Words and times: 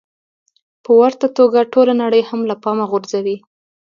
په 0.83 0.91
ورته 1.01 1.25
توګه 1.37 1.69
ټوله 1.73 1.93
نړۍ 2.03 2.21
هم 2.29 2.41
له 2.49 2.55
پامه 2.63 2.85
غورځوي. 2.91 3.37